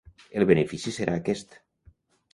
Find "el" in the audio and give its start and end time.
0.39-0.45